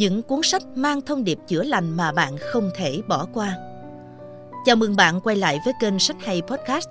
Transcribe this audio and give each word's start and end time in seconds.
những 0.00 0.22
cuốn 0.22 0.40
sách 0.42 0.62
mang 0.74 1.00
thông 1.00 1.24
điệp 1.24 1.38
chữa 1.46 1.62
lành 1.62 1.96
mà 1.96 2.12
bạn 2.12 2.36
không 2.52 2.70
thể 2.76 3.02
bỏ 3.08 3.26
qua. 3.32 3.56
Chào 4.66 4.76
mừng 4.76 4.96
bạn 4.96 5.20
quay 5.20 5.36
lại 5.36 5.58
với 5.64 5.74
kênh 5.80 5.98
Sách 5.98 6.16
Hay 6.20 6.42
Podcast. 6.42 6.88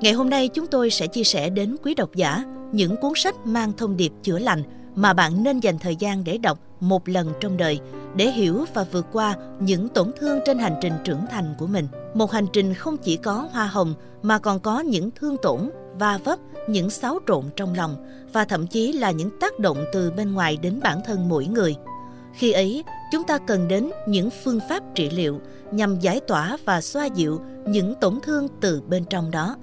Ngày 0.00 0.12
hôm 0.12 0.30
nay 0.30 0.48
chúng 0.48 0.66
tôi 0.66 0.90
sẽ 0.90 1.06
chia 1.06 1.24
sẻ 1.24 1.50
đến 1.50 1.76
quý 1.82 1.94
độc 1.94 2.14
giả 2.14 2.44
những 2.72 2.96
cuốn 2.96 3.12
sách 3.16 3.34
mang 3.44 3.72
thông 3.72 3.96
điệp 3.96 4.12
chữa 4.22 4.38
lành 4.38 4.62
mà 4.94 5.12
bạn 5.12 5.42
nên 5.42 5.60
dành 5.60 5.78
thời 5.78 5.96
gian 5.96 6.24
để 6.24 6.38
đọc 6.38 6.58
một 6.80 7.08
lần 7.08 7.32
trong 7.40 7.56
đời 7.56 7.80
để 8.16 8.30
hiểu 8.30 8.64
và 8.74 8.84
vượt 8.92 9.06
qua 9.12 9.36
những 9.60 9.88
tổn 9.88 10.10
thương 10.20 10.38
trên 10.46 10.58
hành 10.58 10.76
trình 10.80 10.94
trưởng 11.04 11.26
thành 11.30 11.54
của 11.58 11.66
mình. 11.66 11.88
Một 12.14 12.32
hành 12.32 12.46
trình 12.52 12.74
không 12.74 12.96
chỉ 12.96 13.16
có 13.16 13.48
hoa 13.52 13.66
hồng 13.66 13.94
mà 14.22 14.38
còn 14.38 14.60
có 14.60 14.80
những 14.80 15.10
thương 15.10 15.36
tổn, 15.42 15.70
va 15.98 16.18
vấp, 16.24 16.38
những 16.68 16.90
xáo 16.90 17.18
trộn 17.26 17.44
trong 17.56 17.74
lòng 17.74 18.06
và 18.32 18.44
thậm 18.44 18.66
chí 18.66 18.92
là 18.92 19.10
những 19.10 19.30
tác 19.40 19.58
động 19.58 19.84
từ 19.92 20.10
bên 20.10 20.32
ngoài 20.32 20.58
đến 20.62 20.80
bản 20.82 21.00
thân 21.06 21.28
mỗi 21.28 21.46
người. 21.46 21.76
Khi 22.32 22.52
ấy, 22.52 22.84
chúng 23.12 23.24
ta 23.24 23.38
cần 23.38 23.68
đến 23.68 23.90
những 24.06 24.30
phương 24.30 24.60
pháp 24.68 24.82
trị 24.94 25.10
liệu 25.10 25.40
nhằm 25.72 26.00
giải 26.00 26.20
tỏa 26.20 26.56
và 26.64 26.80
xoa 26.80 27.06
dịu 27.06 27.40
những 27.66 27.94
tổn 28.00 28.18
thương 28.22 28.48
từ 28.60 28.82
bên 28.88 29.04
trong 29.04 29.30
đó. 29.30 29.56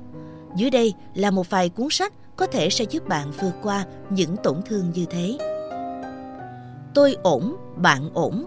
Dưới 0.55 0.69
đây 0.69 0.93
là 1.15 1.31
một 1.31 1.49
vài 1.49 1.69
cuốn 1.69 1.87
sách 1.91 2.13
có 2.35 2.45
thể 2.45 2.69
sẽ 2.69 2.85
giúp 2.89 3.07
bạn 3.07 3.31
vượt 3.41 3.53
qua 3.63 3.85
những 4.09 4.35
tổn 4.43 4.61
thương 4.65 4.91
như 4.93 5.05
thế. 5.09 5.37
Tôi 6.93 7.17
ổn, 7.23 7.55
bạn 7.77 8.09
ổn. 8.13 8.45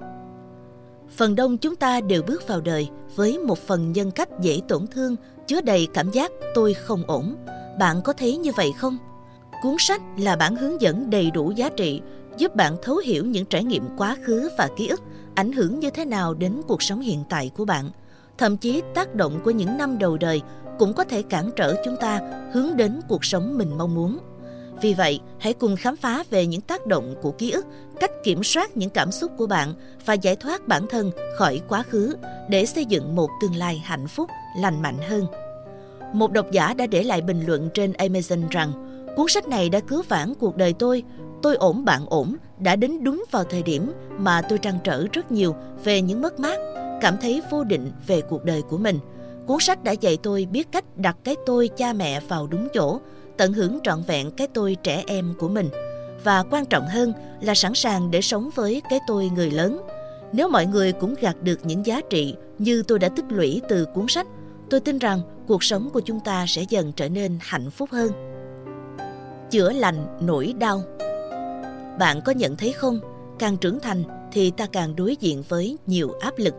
Phần 1.17 1.35
đông 1.35 1.59
chúng 1.59 1.77
ta 1.77 2.01
đều 2.01 2.23
bước 2.23 2.48
vào 2.48 2.61
đời 2.61 2.89
với 3.17 3.39
một 3.39 3.59
phần 3.59 3.93
nhân 3.93 4.11
cách 4.11 4.29
dễ 4.41 4.61
tổn 4.69 4.87
thương, 4.87 5.17
chứa 5.47 5.61
đầy 5.61 5.89
cảm 5.95 6.11
giác 6.11 6.33
tôi 6.55 6.75
không 6.75 7.03
ổn. 7.07 7.37
Bạn 7.79 8.03
có 8.03 8.12
thấy 8.12 8.37
như 8.37 8.51
vậy 8.57 8.73
không? 8.79 8.98
Cuốn 9.62 9.75
sách 9.79 10.03
là 10.19 10.37
bản 10.37 10.57
hướng 10.57 10.81
dẫn 10.81 11.11
đầy 11.11 11.31
đủ 11.31 11.51
giá 11.51 11.69
trị, 11.69 12.01
giúp 12.39 12.56
bạn 12.56 12.77
thấu 12.83 12.97
hiểu 12.97 13.27
những 13.27 13.44
trải 13.44 13.64
nghiệm 13.64 13.84
quá 13.97 14.17
khứ 14.25 14.48
và 14.58 14.69
ký 14.77 14.89
ức 14.89 15.00
ảnh 15.34 15.53
hưởng 15.53 15.81
như 15.81 15.91
thế 15.91 16.05
nào 16.05 16.34
đến 16.34 16.61
cuộc 16.69 16.83
sống 16.83 17.00
hiện 17.00 17.25
tại 17.28 17.50
của 17.56 17.64
bạn. 17.64 17.91
Thậm 18.39 18.56
chí 18.56 18.83
tác 18.95 19.14
động 19.14 19.41
của 19.45 19.50
những 19.50 19.78
năm 19.78 19.98
đầu 19.98 20.17
đời 20.17 20.42
cũng 20.78 20.95
có 20.95 21.05
thể 21.05 21.22
cản 21.22 21.50
trở 21.56 21.75
chúng 21.84 21.97
ta 22.00 22.20
hướng 22.53 22.77
đến 22.77 23.00
cuộc 23.08 23.25
sống 23.25 23.58
mình 23.58 23.78
mong 23.78 23.95
muốn. 23.95 24.19
Vì 24.83 24.95
vậy, 24.95 25.20
hãy 25.39 25.53
cùng 25.53 25.77
khám 25.77 25.97
phá 25.97 26.25
về 26.30 26.47
những 26.47 26.61
tác 26.61 26.86
động 26.86 27.14
của 27.22 27.30
ký 27.30 27.50
ức, 27.50 27.67
cách 28.00 28.11
kiểm 28.25 28.45
soát 28.45 28.77
những 28.77 28.91
cảm 28.91 29.12
xúc 29.12 29.33
của 29.36 29.47
bạn 29.47 29.75
và 30.06 30.14
giải 30.14 30.36
thoát 30.36 30.69
bản 30.69 30.86
thân 30.86 31.11
khỏi 31.36 31.61
quá 31.69 31.83
khứ 31.83 32.17
để 32.48 32.67
xây 32.67 32.84
dựng 32.84 33.17
một 33.17 33.30
tương 33.42 33.56
lai 33.56 33.83
hạnh 33.84 34.08
phúc, 34.08 34.30
lành 34.58 34.83
mạnh 34.83 34.98
hơn. 35.08 35.27
Một 36.12 36.33
độc 36.33 36.50
giả 36.52 36.75
đã 36.75 36.86
để 36.86 37.02
lại 37.02 37.20
bình 37.20 37.47
luận 37.47 37.69
trên 37.75 37.92
Amazon 37.92 38.42
rằng 38.50 38.88
cuốn 39.19 39.28
sách 39.28 39.48
này 39.48 39.69
đã 39.69 39.80
cứu 39.80 40.02
vãn 40.08 40.34
cuộc 40.34 40.56
đời 40.56 40.72
tôi. 40.72 41.02
Tôi 41.42 41.56
ổn 41.56 41.84
bạn 41.84 42.06
ổn 42.06 42.36
đã 42.58 42.77
đến 42.77 43.05
đúng 43.05 43.24
vào 43.30 43.44
thời 43.44 43.62
điểm 43.62 43.92
mà 44.19 44.42
tôi 44.42 44.58
trăn 44.58 44.78
trở 44.84 45.06
rất 45.12 45.33
nhiều 45.33 45.55
về 45.84 46.02
những 46.02 46.22
mất 46.22 46.41
mát, 46.41 46.58
cảm 47.00 47.16
thấy 47.20 47.42
vô 47.50 47.64
định 47.64 47.92
về 48.06 48.20
cuộc 48.20 48.44
đời 48.44 48.62
của 48.62 48.78
mình– 48.78 48.98
Cuốn 49.48 49.61
sách 49.61 49.84
đã 49.84 49.92
dạy 49.92 50.19
tôi 50.22 50.46
biết 50.52 50.72
cách 50.72 50.84
đặt 50.96 51.16
cái 51.24 51.36
tôi 51.46 51.69
cha 51.69 51.92
mẹ 51.92 52.20
vào 52.20 52.46
đúng 52.46 52.69
chỗ, 52.74 53.00
tận 53.36 53.52
hưởng 53.52 53.78
trọn 53.83 54.02
vẹn 54.06 54.30
cái 54.30 54.46
tôi 54.55 54.77
trẻ 54.83 55.05
em 55.06 55.34
của 55.39 55.48
mình 55.48 55.69
và 56.24 56.42
quan 56.50 56.66
trọng 56.66 56.86
hơn 56.86 57.12
là 57.41 57.55
sẵn 57.55 57.74
sàng 57.74 58.11
để 58.11 58.20
sống 58.20 58.50
với 58.55 58.83
cái 58.91 58.98
tôi 59.06 59.30
người 59.34 59.50
lớn. 59.50 59.80
Nếu 60.33 60.48
mọi 60.48 60.66
người 60.66 60.92
cũng 60.92 61.14
gạt 61.20 61.42
được 61.42 61.66
những 61.66 61.86
giá 61.86 62.00
trị 62.11 62.34
như 62.58 62.83
tôi 62.83 62.98
đã 62.98 63.08
tích 63.08 63.24
lũy 63.28 63.62
từ 63.69 63.86
cuốn 63.94 64.06
sách, 64.08 64.27
tôi 64.70 64.80
tin 64.80 64.98
rằng 64.98 65.20
cuộc 65.46 65.64
sống 65.64 65.91
của 65.91 66.00
chúng 66.00 66.20
ta 66.20 66.44
sẽ 66.48 66.64
dần 66.69 66.92
trở 66.92 67.08
nên 67.08 67.39
hạnh 67.41 67.70
phúc 67.70 67.91
hơn. 67.92 68.28
Chữa 69.51 69.73
lành 69.73 70.19
nỗi 70.21 70.55
đau 70.59 70.83
Bạn 71.99 72.21
có 72.25 72.33
nhận 72.33 72.57
thấy 72.57 72.73
không, 72.73 73.01
càng 73.39 73.57
trưởng 73.57 73.81
thành 73.81 74.03
thì 74.33 74.51
ta 74.51 74.67
càng 74.73 74.97
đối 74.97 75.17
diện 75.17 75.42
với 75.48 75.79
nhiều 75.86 76.11
áp 76.20 76.35
lực. 76.36 76.55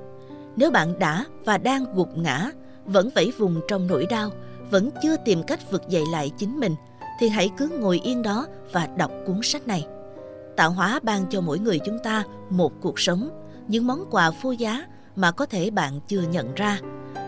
Nếu 0.56 0.72
bạn 0.72 1.00
đã 1.00 1.26
và 1.46 1.58
đang 1.58 1.96
gục 1.96 2.18
ngã 2.18 2.52
vẫn 2.86 3.10
vẫy 3.16 3.32
vùng 3.38 3.62
trong 3.68 3.88
nỗi 3.88 4.06
đau, 4.10 4.30
vẫn 4.72 4.90
chưa 5.04 5.16
tìm 5.26 5.44
cách 5.44 5.72
vực 5.72 5.90
dậy 5.90 6.04
lại 6.12 6.32
chính 6.38 6.60
mình, 6.60 6.76
thì 7.20 7.30
hãy 7.30 7.52
cứ 7.58 7.70
ngồi 7.80 8.00
yên 8.04 8.22
đó 8.22 8.48
và 8.72 8.88
đọc 8.98 9.12
cuốn 9.28 9.40
sách 9.44 9.68
này. 9.68 9.86
Tạo 10.56 10.72
hóa 10.72 11.00
ban 11.04 11.26
cho 11.30 11.42
mỗi 11.42 11.60
người 11.60 11.80
chúng 11.86 12.00
ta 12.04 12.24
một 12.50 12.74
cuộc 12.82 13.00
sống, 13.00 13.30
những 13.68 13.88
món 13.88 14.06
quà 14.12 14.32
vô 14.42 14.52
giá 14.52 14.86
mà 15.16 15.32
có 15.32 15.46
thể 15.46 15.70
bạn 15.70 16.00
chưa 16.08 16.22
nhận 16.22 16.56
ra. 16.56 16.80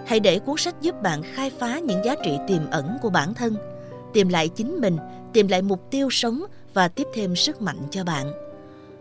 Hãy 0.06 0.20
để 0.20 0.40
cuốn 0.40 0.56
sách 0.58 0.82
giúp 0.82 1.02
bạn 1.02 1.22
khai 1.34 1.50
phá 1.60 1.80
những 1.80 2.06
giá 2.06 2.16
trị 2.24 2.38
tiềm 2.48 2.70
ẩn 2.72 2.98
của 3.02 3.10
bản 3.10 3.34
thân, 3.34 3.56
tìm 4.14 4.30
lại 4.30 4.50
chính 4.50 4.82
mình, 4.82 4.98
tìm 5.34 5.48
lại 5.48 5.62
mục 5.62 5.92
tiêu 5.92 6.08
sống 6.12 6.44
và 6.74 6.88
tiếp 6.88 7.08
thêm 7.14 7.36
sức 7.36 7.62
mạnh 7.62 7.80
cho 7.92 8.04
bạn. 8.04 8.32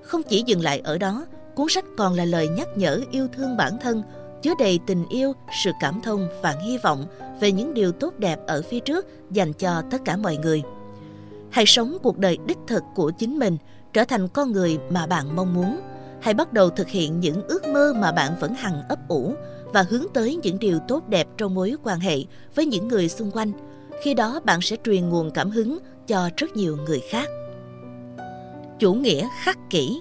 Không 0.02 0.22
chỉ 0.22 0.42
dừng 0.46 0.60
lại 0.60 0.80
ở 0.84 0.98
đó, 0.98 1.26
cuốn 1.54 1.66
sách 1.68 1.84
còn 1.96 2.14
là 2.14 2.24
lời 2.24 2.48
nhắc 2.48 2.68
nhở 2.76 3.00
yêu 3.10 3.28
thương 3.36 3.56
bản 3.56 3.78
thân 3.80 4.02
chứa 4.42 4.54
đầy 4.58 4.80
tình 4.86 5.04
yêu, 5.08 5.32
sự 5.64 5.70
cảm 5.80 6.00
thông 6.00 6.28
và 6.42 6.54
hy 6.66 6.78
vọng 6.78 7.06
về 7.40 7.52
những 7.52 7.74
điều 7.74 7.92
tốt 7.92 8.18
đẹp 8.18 8.38
ở 8.46 8.62
phía 8.62 8.80
trước 8.80 9.06
dành 9.30 9.52
cho 9.52 9.82
tất 9.90 9.98
cả 10.04 10.16
mọi 10.16 10.36
người. 10.36 10.62
Hãy 11.50 11.66
sống 11.66 11.96
cuộc 12.02 12.18
đời 12.18 12.38
đích 12.46 12.58
thực 12.66 12.82
của 12.94 13.10
chính 13.10 13.38
mình, 13.38 13.56
trở 13.92 14.04
thành 14.04 14.28
con 14.28 14.52
người 14.52 14.78
mà 14.90 15.06
bạn 15.06 15.36
mong 15.36 15.54
muốn. 15.54 15.80
Hãy 16.20 16.34
bắt 16.34 16.52
đầu 16.52 16.70
thực 16.70 16.88
hiện 16.88 17.20
những 17.20 17.42
ước 17.48 17.68
mơ 17.68 17.92
mà 17.96 18.12
bạn 18.12 18.32
vẫn 18.40 18.54
hằng 18.54 18.82
ấp 18.88 19.08
ủ 19.08 19.34
và 19.72 19.82
hướng 19.82 20.04
tới 20.14 20.38
những 20.42 20.58
điều 20.58 20.78
tốt 20.88 21.08
đẹp 21.08 21.28
trong 21.36 21.54
mối 21.54 21.74
quan 21.82 22.00
hệ 22.00 22.16
với 22.54 22.66
những 22.66 22.88
người 22.88 23.08
xung 23.08 23.30
quanh. 23.30 23.52
Khi 24.02 24.14
đó 24.14 24.40
bạn 24.44 24.60
sẽ 24.60 24.76
truyền 24.84 25.08
nguồn 25.08 25.30
cảm 25.30 25.50
hứng 25.50 25.78
cho 26.06 26.30
rất 26.36 26.56
nhiều 26.56 26.76
người 26.86 27.00
khác. 27.10 27.28
Chủ 28.78 28.94
nghĩa 28.94 29.28
khắc 29.42 29.58
kỷ 29.70 30.00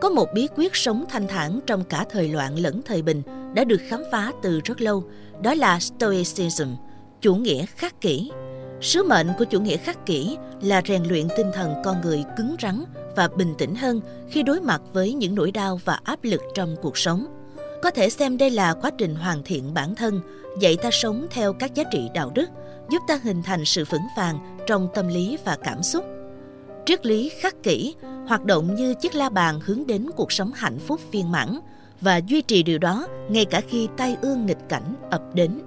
có 0.00 0.10
một 0.10 0.28
bí 0.34 0.48
quyết 0.56 0.76
sống 0.76 1.04
thanh 1.08 1.28
thản 1.28 1.60
trong 1.66 1.84
cả 1.84 2.04
thời 2.10 2.28
loạn 2.28 2.58
lẫn 2.58 2.80
thời 2.82 3.02
bình 3.02 3.22
đã 3.54 3.64
được 3.64 3.80
khám 3.88 4.02
phá 4.12 4.32
từ 4.42 4.60
rất 4.64 4.80
lâu, 4.80 5.04
đó 5.42 5.54
là 5.54 5.78
Stoicism, 5.80 6.68
chủ 7.20 7.34
nghĩa 7.34 7.66
khắc 7.66 8.00
kỷ. 8.00 8.30
Sứ 8.80 9.02
mệnh 9.02 9.28
của 9.38 9.44
chủ 9.44 9.60
nghĩa 9.60 9.76
khắc 9.76 10.06
kỷ 10.06 10.36
là 10.62 10.82
rèn 10.86 11.02
luyện 11.04 11.28
tinh 11.36 11.46
thần 11.54 11.74
con 11.84 12.00
người 12.00 12.24
cứng 12.36 12.56
rắn 12.62 12.84
và 13.16 13.28
bình 13.28 13.54
tĩnh 13.58 13.74
hơn 13.74 14.00
khi 14.30 14.42
đối 14.42 14.60
mặt 14.60 14.82
với 14.92 15.12
những 15.12 15.34
nỗi 15.34 15.52
đau 15.52 15.80
và 15.84 16.00
áp 16.04 16.24
lực 16.24 16.40
trong 16.54 16.76
cuộc 16.82 16.98
sống. 16.98 17.39
Có 17.82 17.90
thể 17.90 18.10
xem 18.10 18.38
đây 18.38 18.50
là 18.50 18.74
quá 18.74 18.90
trình 18.98 19.14
hoàn 19.14 19.42
thiện 19.42 19.74
bản 19.74 19.94
thân, 19.94 20.20
dạy 20.58 20.76
ta 20.76 20.90
sống 20.92 21.26
theo 21.30 21.52
các 21.52 21.74
giá 21.74 21.84
trị 21.92 22.08
đạo 22.14 22.32
đức, 22.34 22.50
giúp 22.90 23.02
ta 23.08 23.20
hình 23.22 23.42
thành 23.42 23.64
sự 23.64 23.84
vững 23.90 24.06
vàng 24.16 24.38
trong 24.66 24.88
tâm 24.94 25.08
lý 25.08 25.38
và 25.44 25.56
cảm 25.62 25.82
xúc. 25.82 26.04
Triết 26.86 27.06
lý 27.06 27.30
khắc 27.40 27.62
kỷ 27.62 27.94
hoạt 28.28 28.44
động 28.44 28.74
như 28.74 28.94
chiếc 28.94 29.14
la 29.14 29.28
bàn 29.28 29.60
hướng 29.64 29.86
đến 29.86 30.06
cuộc 30.16 30.32
sống 30.32 30.52
hạnh 30.54 30.78
phúc 30.78 31.00
viên 31.12 31.30
mãn 31.30 31.58
và 32.00 32.16
duy 32.16 32.42
trì 32.42 32.62
điều 32.62 32.78
đó 32.78 33.06
ngay 33.28 33.44
cả 33.44 33.60
khi 33.68 33.88
tai 33.96 34.16
ương 34.22 34.46
nghịch 34.46 34.68
cảnh 34.68 34.94
ập 35.10 35.22
đến. 35.34 35.60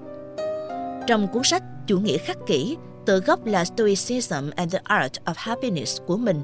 Trong 1.08 1.28
cuốn 1.28 1.44
sách 1.44 1.64
Chủ 1.88 2.00
nghĩa 2.00 2.18
khắc 2.18 2.38
kỷ, 2.48 2.78
tự 3.06 3.20
gốc 3.20 3.46
là 3.46 3.66
Stoicism 3.66 4.50
and 4.56 4.74
the 4.74 4.80
Art 4.84 5.14
of 5.26 5.34
Happiness 5.36 6.02
của 6.06 6.18
mình, 6.18 6.42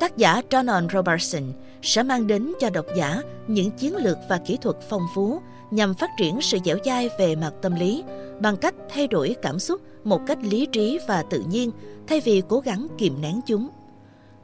tác 0.00 0.16
giả 0.16 0.42
Donald 0.50 0.92
Robertson 0.92 1.42
sẽ 1.84 2.02
mang 2.02 2.26
đến 2.26 2.52
cho 2.60 2.70
độc 2.70 2.86
giả 2.96 3.22
những 3.48 3.70
chiến 3.70 3.96
lược 3.96 4.18
và 4.28 4.38
kỹ 4.38 4.58
thuật 4.62 4.76
phong 4.88 5.02
phú 5.14 5.40
nhằm 5.70 5.94
phát 5.94 6.10
triển 6.18 6.40
sự 6.40 6.58
dẻo 6.64 6.76
dai 6.84 7.10
về 7.18 7.36
mặt 7.36 7.52
tâm 7.62 7.74
lý 7.74 8.04
bằng 8.40 8.56
cách 8.56 8.74
thay 8.90 9.06
đổi 9.06 9.36
cảm 9.42 9.58
xúc 9.58 9.80
một 10.04 10.20
cách 10.26 10.38
lý 10.42 10.66
trí 10.66 10.98
và 11.08 11.22
tự 11.22 11.42
nhiên 11.50 11.70
thay 12.06 12.20
vì 12.20 12.42
cố 12.48 12.60
gắng 12.60 12.86
kìm 12.98 13.20
nén 13.20 13.40
chúng. 13.46 13.68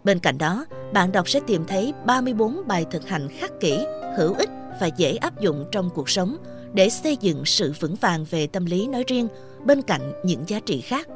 Bên 0.04 0.18
cạnh 0.18 0.38
đó, 0.38 0.64
bạn 0.92 1.12
đọc 1.12 1.28
sẽ 1.28 1.40
tìm 1.46 1.64
thấy 1.68 1.94
34 2.06 2.62
bài 2.66 2.86
thực 2.90 3.08
hành 3.08 3.28
khắc 3.38 3.50
kỹ, 3.60 3.78
hữu 4.16 4.34
ích 4.34 4.50
và 4.80 4.86
dễ 4.86 5.16
áp 5.16 5.40
dụng 5.40 5.64
trong 5.72 5.90
cuộc 5.94 6.10
sống 6.10 6.36
để 6.72 6.88
xây 6.88 7.16
dựng 7.16 7.44
sự 7.44 7.72
vững 7.80 7.94
vàng 7.94 8.24
về 8.30 8.46
tâm 8.46 8.64
lý 8.64 8.86
nói 8.86 9.04
riêng 9.06 9.28
bên 9.64 9.82
cạnh 9.82 10.12
những 10.24 10.44
giá 10.46 10.60
trị 10.60 10.80
khác. 10.80 11.08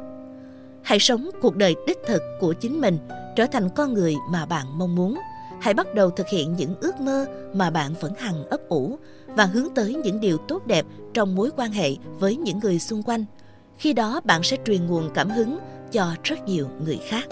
Hãy 0.82 0.98
sống 0.98 1.30
cuộc 1.40 1.56
đời 1.56 1.74
đích 1.86 1.98
thực 2.06 2.22
của 2.40 2.52
chính 2.52 2.80
mình, 2.80 2.98
trở 3.36 3.46
thành 3.46 3.68
con 3.76 3.94
người 3.94 4.14
mà 4.30 4.46
bạn 4.46 4.78
mong 4.78 4.94
muốn. 4.96 5.18
Hãy 5.64 5.74
bắt 5.74 5.94
đầu 5.94 6.10
thực 6.10 6.28
hiện 6.28 6.54
những 6.56 6.74
ước 6.80 7.00
mơ 7.00 7.26
mà 7.54 7.70
bạn 7.70 7.94
vẫn 8.00 8.12
hằng 8.18 8.48
ấp 8.48 8.60
ủ 8.68 8.98
và 9.26 9.44
hướng 9.44 9.68
tới 9.74 9.94
những 9.94 10.20
điều 10.20 10.36
tốt 10.38 10.66
đẹp 10.66 10.86
trong 11.14 11.34
mối 11.34 11.50
quan 11.56 11.72
hệ 11.72 11.90
với 12.18 12.36
những 12.36 12.58
người 12.58 12.78
xung 12.78 13.02
quanh. 13.02 13.24
Khi 13.78 13.92
đó 13.92 14.20
bạn 14.24 14.42
sẽ 14.42 14.56
truyền 14.66 14.86
nguồn 14.86 15.10
cảm 15.14 15.30
hứng 15.30 15.58
cho 15.92 16.12
rất 16.24 16.48
nhiều 16.48 16.68
người 16.84 16.98
khác. 17.08 17.24